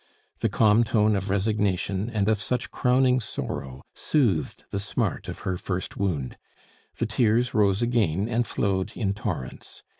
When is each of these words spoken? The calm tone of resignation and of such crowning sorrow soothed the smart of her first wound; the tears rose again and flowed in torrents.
The 0.39 0.49
calm 0.49 0.83
tone 0.83 1.15
of 1.15 1.29
resignation 1.29 2.09
and 2.09 2.27
of 2.27 2.41
such 2.41 2.71
crowning 2.71 3.19
sorrow 3.19 3.83
soothed 3.93 4.63
the 4.71 4.79
smart 4.79 5.27
of 5.27 5.41
her 5.45 5.57
first 5.57 5.95
wound; 5.95 6.39
the 6.97 7.05
tears 7.05 7.53
rose 7.53 7.83
again 7.83 8.27
and 8.27 8.47
flowed 8.47 8.93
in 8.97 9.13
torrents. 9.13 9.83